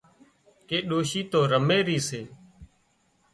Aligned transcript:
ڪي 0.67 0.77
ڏوشي 0.89 1.21
تو 1.31 1.39
رمي 1.51 1.79
رِي 1.87 1.97
سي 2.07 2.21